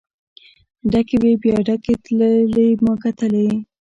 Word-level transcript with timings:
ډکې 0.91 1.15
وې 1.21 1.33
بیا 1.41 1.57
ډکې 1.67 1.93
تللې 2.03 2.67
ما 2.83 2.93
کتلی. 3.03 3.47